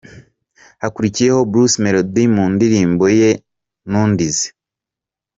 [0.81, 3.29] Hakurikiyeho Bruce Melody mu ndirimbo ye
[3.89, 4.47] ’Ntundize’.